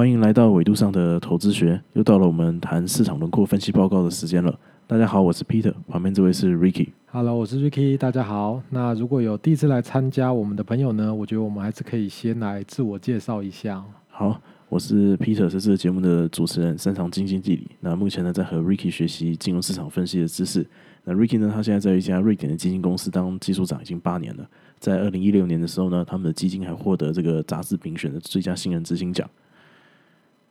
[0.00, 4.58] 欢迎来到纬度上的投资学，又到了我们谈市场轮廓分析报告的时间了。
[4.86, 6.88] 大家好，我是 Peter，旁边这位是 Ricky。
[7.10, 8.62] Hello，我是 Ricky，大家好。
[8.70, 13.84] 那如果有第一次来参加我们的朋友呢，我觉得我们还是可以先来自我介绍一下。
[14.08, 14.40] 好，
[14.70, 17.70] 我是 Peter，是这个节目的主持人，擅长经济地理。
[17.80, 20.66] 那目前呢，在和 Ricky 学习金融市场分析的知识。
[21.04, 24.48] 那 Ricky 呢，他现在在一家瑞典的基金公司当技术长，已经八年了。
[24.78, 29.28] 在二零一六年的时候呢，他们的基金还获得这个杂志评选的最佳新人执行奖。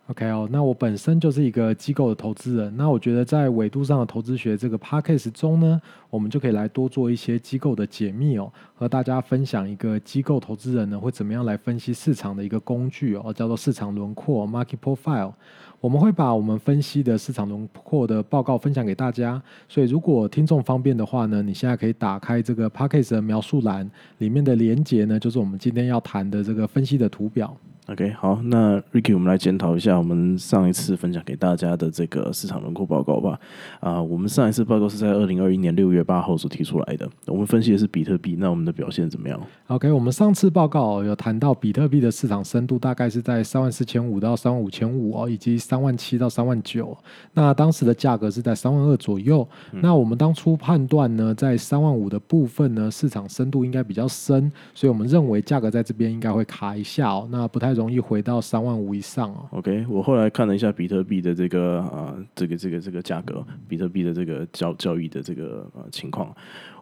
[0.09, 2.75] OK 哦，那我本身就是一个机构的投资人。
[2.75, 5.79] 那我觉得在维度上的投资学这个 p a c k a g e 中呢，
[6.09, 15.33] 我们就可以来多做一些机构的解密哦，和大家分享一个机构投资人呢会怎么样来分析市场的一个工具哦，叫做市场轮廓 （Market Profile）。
[15.81, 27.55] 我们会把我们分析的市场轮廓的报告分享给大家，所以如果听众方便的话呢，你现在可以打开这个 p a c k a g e 的描述栏，里面的连接呢就是我们今天要谈的这个分析的图表。
[27.87, 33.39] OK，好，那 Ricky，我们来检讨一下我们上一次分享给大家的这个市场轮廓报告吧。
[33.79, 46.97] 啊、我们上一次报告是在二零二一年六月八号所提出来的，我们分析的是比特币，那我们的表现怎么样？OK，我们上次报告、哦、有谈到比特币的市场深度大概是在三万四千五到三万五千五哦，以及三万七到三万九。
[47.33, 49.47] 那当时的价格是在三万二左右。
[49.83, 59.45] 那我们当初判断呢，在三万五的部分呢，市场深度应该比较深，所以我们认为价格在这边应该会卡一下哦，那不太容易回到三万五以上哦。
[59.51, 66.35] OK，我后来看了一下比特币的这个啊、这个这个这个价格，比特币的这个交交易的这个呃情况，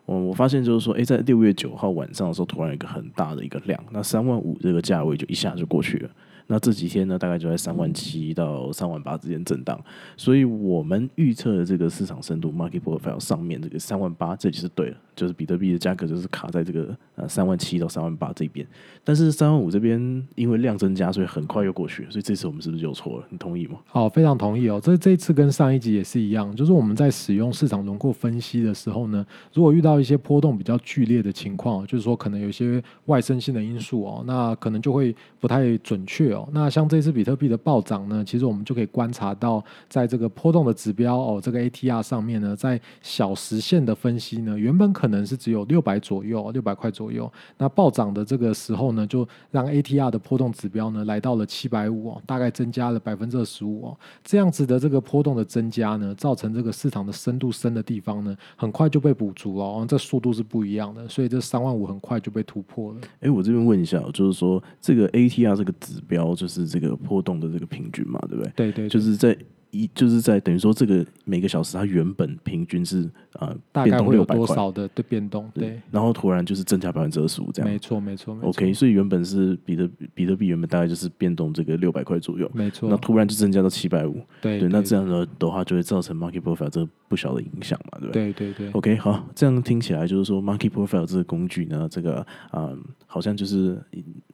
[0.06, 6.10] 我我发现就是说，诶，在六月九号晚上的时候，突然有一个很大的一个量，那三万五这个价位就一下就过去了。
[6.48, 9.80] 那这几天呢，大概就在三万七到三万八之间震荡，
[10.16, 18.66] 所以我们预测的这个市场深度 market profile 上面这个三万八，这里是对了，就是比特币的价格就是卡在这个呃三万七到三万八这边，
[19.04, 23.26] 但是三万五这边因为量增加，所以很快又过去了，所以这次我们是不是就错了？
[23.30, 23.80] 你同意吗？
[23.86, 24.80] 好，非常同意哦。
[24.82, 36.50] 这这次跟上一集也是一样，就是我们在使用市场轮廓分析的时候呢，如果遇到一些波动比较剧烈的情况，就是说可能有一些外生性的因素哦，那可能就会不太准确哦。
[36.52, 53.98] 那像这次比特币的暴涨呢，其实我们就可以观察到，在这个波动的指标哦，这个 ATR 上面呢，在小时线的分析呢，原本可能是只有六百左右，六百块左右，那暴涨的这个时候呢，就让 ATR 的波动指标呢来到了七百五哦，大概增加了百分之二十五哦。
[54.24, 63.00] 这样子的这个波动的增加呢，造成这个市场的深度深的地方呢，很快就被补足了哦，这速度是不一样的，所以这三万五很快就被突破了。
[63.22, 68.52] 哎，我这边问一下，就是说这个 ATR 这个指标就是这个波动的这个平均嘛，对不对？
[68.56, 69.38] 对对，就是在
[69.70, 75.52] 一就是在等于说这个每个小时它原本平均是呃变大概会有多少的对变动？
[75.54, 77.78] 对，然后突然就是增加百分之二十五这样没。
[77.78, 88.32] 错没错没错 OK，所以原本是比特比特币原本大概就是变动这个六百块左右，没错那，突然就增加到七百五，对对，那这样的的话就会造成 market profile 这个不小的影响嘛，对不对？
[88.32, 93.82] 对对对 OK，好，这样听起来就是说 market profile 这个工具呢，这个啊、嗯好像就是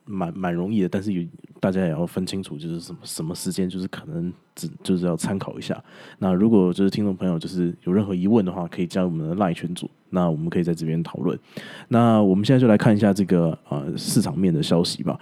[0.04, 1.24] 蛮蛮容易的，但是有
[1.64, 5.82] 大家也要分清楚，就是什么什么时间，就是可能只就是要参考一下。
[6.20, 11.40] 那如果就是听众朋友就是有任何疑问的话，可以加入我们的赖群组，那我们可以在这边讨论。
[11.88, 15.18] 那我们现在就来看一下这个呃市场面的消息吧。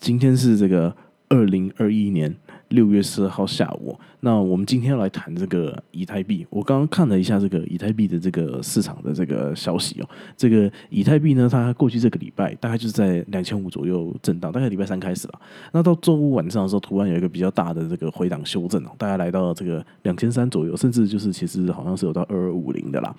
[0.00, 0.92] 今天是这个
[1.28, 2.34] 二零二一年
[2.74, 6.46] 六月十二号下午，那我们今天要来谈这个以太币。
[6.50, 15.40] 我刚刚看了一下这个以太币的这个市场的这个消息哦，这个以太币呢，它过去这个礼拜大概就是在两千五左右震荡，大概礼拜三开始了。
[15.72, 23.14] 那到周五晚上的时候，突然有一个比较大的这个回档修正哦，大概来到这个两千三左右，甚至就是其实好像是有到二二五零的啦。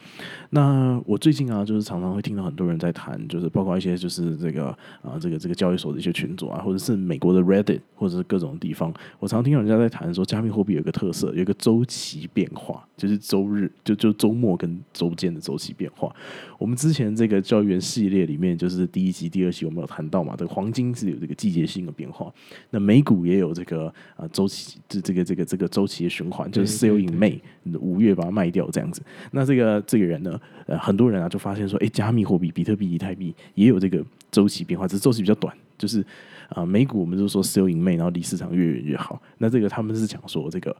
[0.50, 4.68] 那我最近啊，就是常常会听到很多人在谈，就是包括一些就是这个
[5.02, 16.14] 啊，这个这个交易所的一些群组啊，或者是美国的 Reddit，或者是各种地方，我常听到人家在谈说，加密货币有一个特色，有一个周期变化，就是周日就就周末跟周间的周期变化。
[16.58, 22.34] 我们之前这个教育员系列里面，就是第一集、第二集我们有谈到嘛，这个黄金是有这个季节性的变化，
[22.72, 27.40] 那美股也有这个啊周期，这这个这个这个周期的循环，就是 sell in May，
[27.80, 29.02] 五月把它卖掉这样子。
[29.32, 36.06] 那这个这个人呢，呃，很多人啊就发现说，诶，加密货币、比特币、以太币也有这个周期变化，只是周期比较短，就是
[36.50, 39.22] 啊、美股我们就说 sell in May，然后离市场越远越好。
[39.40, 40.76] 那这个他们是讲说，这个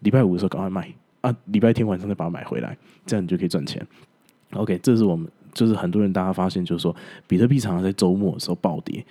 [0.00, 3.84] 礼拜五的时候赶快卖啊，礼拜天晚上再把它买回来，这样你就可以赚钱。
[4.52, 6.94] OK，这是我们就是很多人大家发现就是说，
[7.26, 9.04] 比特币常常在周末的时候暴跌。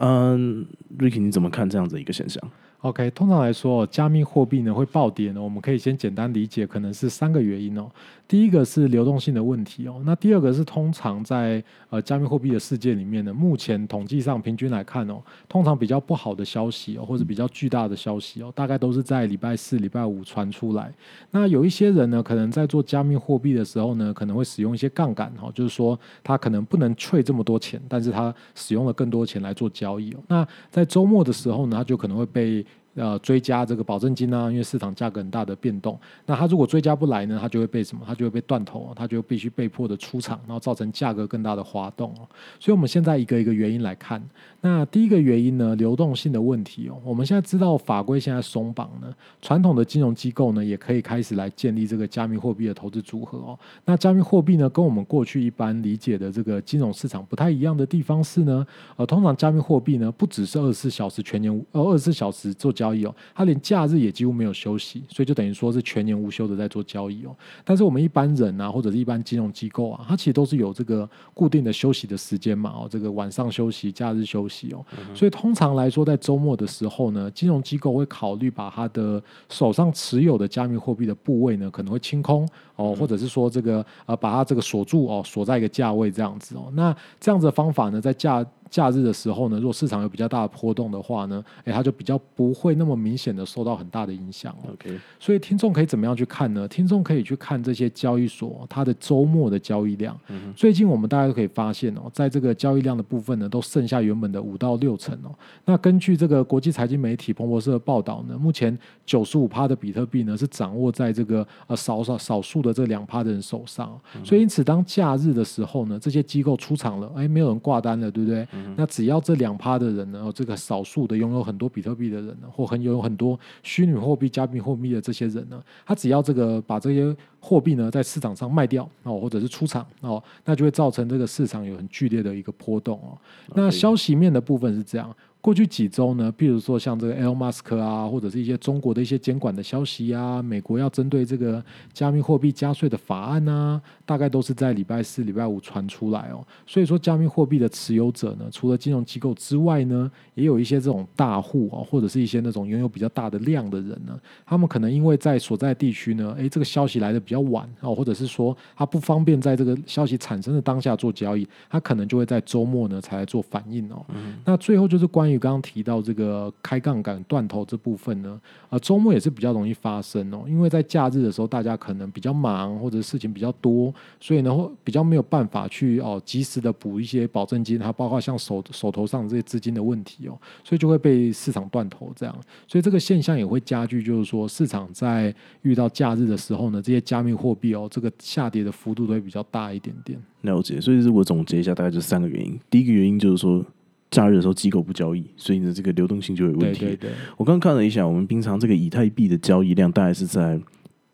[0.00, 0.66] 嗯
[0.98, 2.42] ，Ricky，你怎么看这样子一个现象？
[2.82, 7.88] OK，通常来说，加密货币呢会暴跌呢，我们可以先简单理解，可能是三个原因哦。
[8.26, 20.92] 第一个是流动性的问题哦，那第二个是通常在呃加密货币的世界里面呢，目前统计上平均来看哦，通常比较不好的消息哦，或者比较巨大的消息哦，大概都是在礼拜四、礼拜五传出来。
[21.30, 30.18] 那有一些人呢，可能在做加密货币的时候呢，可能会使用一些杠杆哈、哦，就是说他可能不能退这么多钱，但是他使用了更多钱来做交易哦。
[30.26, 35.98] 那在周末的时候呢，他就可能会被呃追加这个保证金啊，因为市场价格很大的变动。
[36.26, 38.02] 那他如果追加不来呢，他就会被什么？
[38.06, 42.14] 他就会被断头、他就必须被迫的出场，然后造成价格更大的滑动。
[42.60, 44.22] 所以我们现在一个一个原因来看。
[44.60, 46.96] 那第一个原因呢，流动性的问题哦。
[47.04, 53.58] 我们现在知道法规现在松绑呢，传统的金融机构呢也可以开始来建立这个加密货币的投资组合哦。
[53.84, 58.64] 那加密货币呢，跟我们过去一般理解的这个金融市场不太一样的地方是呢，
[58.96, 67.30] 呃，通常加密货币呢不只是二十四小时全年呃二十四小时做交易哦，他连假日也几乎没有休息，所以就等于说是全年无休的在做交易哦。
[67.64, 74.84] 但是我们一般人啊，或者是一般金融机构啊，它其实都是有这个固定的休息的时间嘛哦，这个晚上休息、假日休息哦。
[75.14, 86.70] 所以通常来说，在周末的时候呢，金融机构会考虑把它的手上持有的加密货币的部位呢，可能会清空哦，或者是说这个呃把它这个锁住哦，锁在一个价位这样子哦。
[86.74, 94.72] 那这样子的方法呢，在假假日的时候呢，如果市场有比较大的波动的话呢，诶，它就比较不会那么明显的受到很大的影响哦。
[94.72, 96.66] OK，所以听众可以怎么样去看呢？
[96.66, 100.18] 听众可以去看这些交易所它的周末的交易量。
[100.56, 105.30] 最近我们大家都可以发现哦，在这个交易量的部分呢，都剩下原本的五到六成哦。
[105.66, 118.46] 那根据这个国际财经媒体彭博社的报道呢，目前九十五趴的比特币呢是掌握在这个呃少少少数的这两趴的人手上哦、所以因此当假日的时候呢，这些机构出场了，哎，没有人挂单了，对不对？
[118.76, 133.18] 那只要这两趴的人呢，哦这个少数的拥有很多比特币的人呢，或很有很多虚拟货币、加密货币的这些人呢，他只要这个把这些货币呢在市场上卖掉哦，或者是出场哦，那就会造成这个市场有很剧烈的一个波动哦。
[133.54, 135.14] 那消息面的部分是这样。
[135.42, 141.62] 过去几周呢，譬如说像这个 Elon Musk 啊，或者是一些中国的一些监管的消息啊，美国要针对这个
[141.92, 146.46] 加密货币加税的法案啊，大概都是在礼拜四、礼拜五传出来哦。
[146.64, 154.16] 所以说，加密货币的持有者呢，除了金融机构之外呢，也有一些这种大户啊，或者是一些那种拥有比较大的量的人呢，
[154.46, 164.06] 他们可能因为在所在地区呢，诶，这个消息来的比较晚哦，或者是说他不方便在这个消息产生的当下做交易，他可能就会在周末呢才来做反应哦。
[164.44, 168.40] 那最后就是关于刚刚提到这个开杠杆断头这部分呢，
[168.70, 182.34] 呃，周末也是比较容易发生哦，因为在假日的时候，大家可能比较忙或者事情比较多，所以呢会比较没有办法去哦及时的补一些保证金，还有包括像手手头上这些资金的问题哦，所以就会被市场断头这样，
[182.66, 190.18] 所以这个现象也会加剧，就是说市场在遇到假日的时候呢，这些加密货币哦，这个下跌的幅度都会比较大一点点。
[190.42, 190.80] 了解。
[190.80, 192.58] 所以如果总结一下，大概就三个原因。
[192.68, 193.64] 第一个原因就是说，
[194.12, 196.80] 假日的时候机构不交易，所以呢这个流动性就有问题。
[196.80, 200.60] 对对对，我刚刚看了一下，我们平常这个以太币的交易量大概是在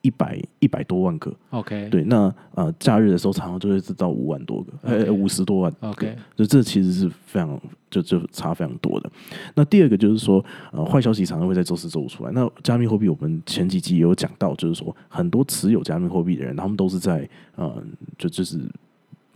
[0.03, 1.33] 一百一百多万个。
[1.51, 5.73] OK，对，那呃假日的时候常常就会是到五万多个，呃五十多万。
[5.81, 7.61] OK 就这其实是非常
[7.91, 9.11] 就就差非常多的。
[9.55, 12.33] 那第二个就是说，呃，坏消息常常会在周四周五出来。
[12.33, 17.83] 那加密货币我们前几集也有讲到，就是说很多持有加密货币的人，他们都是在呃，
[18.17, 18.59] 就就是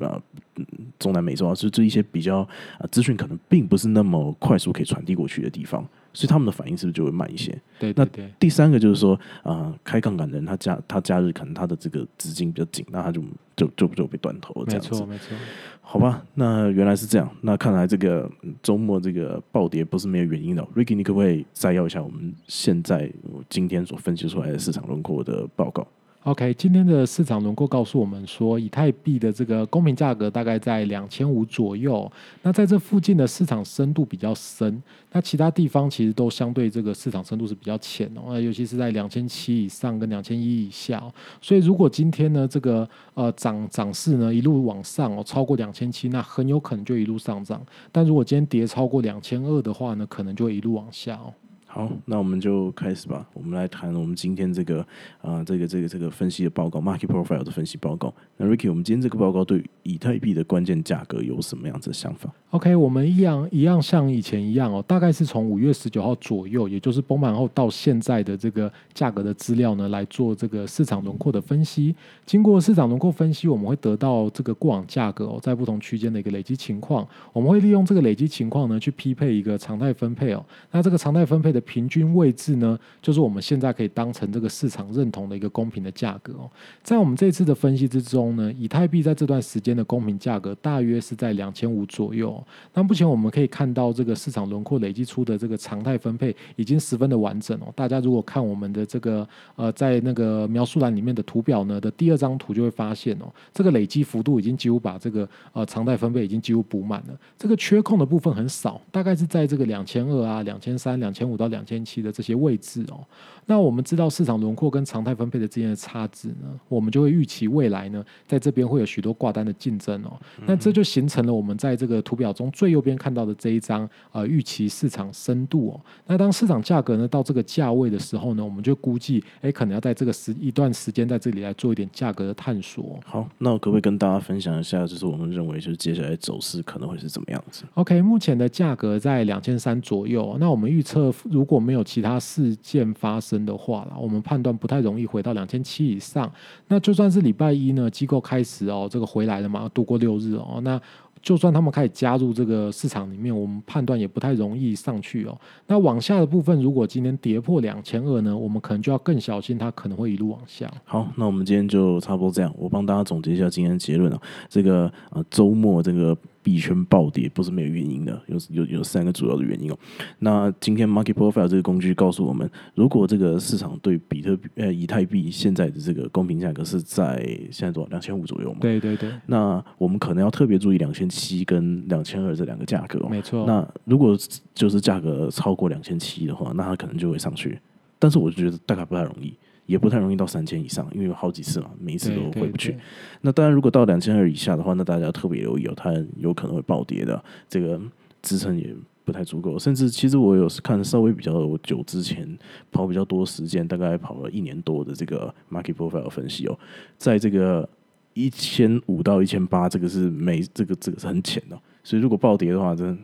[0.03, 0.23] 呃
[0.57, 0.67] 嗯
[0.99, 2.47] 中南美洲啊，就这一些比较
[2.79, 7.53] 呃资讯可能并不是那么快速可以传递过去的地方，所以他们的反应是不是就会慢一些？
[7.81, 8.33] 那对对对。
[8.39, 13.23] 第三个就是说，呃，开杠杆的人他假他假日可能他的这个资金比较紧，那他就
[13.57, 15.07] 就就就被断头没样子错，。
[15.07, 15.37] 没错。
[15.81, 17.29] 好吧，那原来是这样。
[17.41, 20.69] 那看来这个嗯周末这个暴跌不是没有原因的哦。
[20.77, 25.87] Ricky，你可不可以摘要一下我们现在呃今天所分析出来的市场轮廓的报告？
[26.25, 32.11] OK，今天的市场轮廓告诉我们说，以太币的这个公平价格大概在两千五左右。
[32.43, 41.03] 那在这附近的市场深度比较深，那其他地方其实都相对这个市场深度是比较浅哦，那尤其是在两千七以上跟两千一以下、
[41.41, 47.61] 所以如果今天呢这个呃涨涨势呢一路往上哦，超过两千七，那很有可能就一路上涨。
[47.91, 51.35] 但如果今天跌超过两千二的话呢，可能就一路往下哦。
[51.75, 53.27] 好，那我们就开始吧。
[53.33, 54.87] 我们来谈我们今天这个
[55.23, 58.13] 啊、这个这个这个分析的报告，market profile 的分析报告。
[58.37, 71.97] 那 Ricky，我们今天这个报告对以太币的关键价格有什么样子的想法？OK，我们一样一样像以前一样哦，大概是从五月十九号左右，也就是崩盘后到现在的这个价格的资料呢，来做这个市场轮廓的分析。
[72.27, 77.09] 经过市场轮廓分析，我们会得到这个过往价格哦，在不同区间的一个累积情况。
[77.33, 80.45] 我们会利用这个累积情况呢，去匹配一个常态分配哦。
[80.71, 86.51] 那这个常态分配的平均位置呢，就是我们现在可以当成这个市场认同的一个公平的价格哦。
[86.83, 92.43] 在我们这次的分析之中呢，以太币在这段时间的公平价格大约是在两千五左右、
[92.75, 97.73] 那目前我们可以看到这个市场轮廓累积出的这个常态分配已经十分的完整哦。
[97.75, 99.27] 大家如果看我们的这个
[99.57, 107.19] 呃在那个描述栏里面的图表呢的第二张图，就会发现哦，这个累积幅度已经几乎把这个呃常态分配已经几乎补满了。
[107.39, 113.07] 这个缺空的部分很少，大概是在这个两千二啊、两千三、两千五到两千七的这些位置哦。
[113.47, 120.13] 那我们知道市场轮廓跟常态分配的之间的差值呢，我们就会预期未来呢，在这边会有许多挂单的竞争哦。
[120.47, 125.81] 那这就形成了我们在这个图表中最右边看到的这一张呃预期市场深度哦。
[126.07, 132.99] 那当市场价格呢到这个价位的时候呢，我们就估计，哎，可能要在这个时一段时间在这里来做一点价格的探索。
[133.05, 140.37] 好，那我可不可以跟大家分享一下，就是我们认为就是接下来走势可能会是怎么样子？OK，目前的价格在两千三左右。
[140.39, 146.33] 那我们预测如如果没有其他事件发生的话啦，我们判断不太容易回到两千七以上。
[146.69, 150.81] 那就算是礼拜一呢，机构开始哦，这个回来了嘛，度过六日哦，那。
[151.21, 155.41] 就算他们开始加入这个市场里面，我们判断也不太容易上去哦。
[155.69, 160.69] 那往下的部分，如果今天跌破两千二呢，我们可能就要更小心，它可能会一路往下。
[160.85, 162.53] 好，那我们今天就差不多这样。
[162.59, 164.21] 我帮大家总结一下今天的结论啊。
[164.49, 169.79] 这个呃周末这个币圈暴跌不是没有原因的，有有有三个主要的原因哦。
[170.19, 178.59] 那今天 Market Profile 这个工具告诉我们，如果这个市场对比特币呃以太币现在的这个公平价格是在现在多少两千五左右嘛？
[178.61, 183.09] 对对对，那我们可能要特别注意两千七跟两千二这两个价格哦。
[183.09, 183.47] 没错。
[183.47, 184.17] 那如果
[184.55, 187.59] 就是价格超过两千七的话，那它可能就会上去。
[187.99, 189.33] 但是我觉得大概不太容易，
[189.73, 192.77] 也不太容易到三千以上，因为有好几次嘛，每一次都回不去。
[193.23, 197.81] 那当然，如果到两千二以下的话，那大家特别留意哦，它有可能会暴跌的，这个
[198.21, 199.59] 支撑也不太足够。
[199.59, 202.29] 甚至其实我有看稍微比较久之前
[202.71, 206.59] 跑比较多时间，大概跑了一年多的这个 market profile 分析哦，
[206.99, 207.67] 在这个
[208.13, 212.99] 一千五到一千八，这个是没这个这个是很浅的，所以如果暴跌的话，真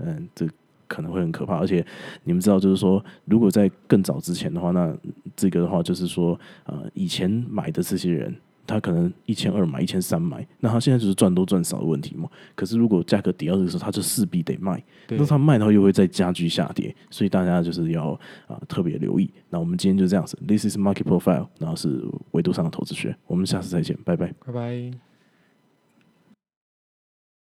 [0.00, 0.46] 嗯这。
[0.86, 1.84] 可能会很可怕，而且
[2.24, 4.94] 你们知道，就是说，如果在更早之前的话，那
[5.36, 8.34] 这个的话就是说，呃，以前买的这些人，
[8.66, 12.28] 他可能一千二买，一千三买，那他现在就是赚多赚少的问题嘛。
[12.54, 18.12] 可是如果价格跌到这个时候，他就势必得卖，对那他卖的话又会再加剧下跌，所以大家就是要
[18.46, 19.30] 啊、特别留意。
[19.50, 24.32] 那我们今天就这样子，This is Market Profile，然后是维度上的投资学，我们下次再见，拜拜。
[24.46, 25.13] 拜拜。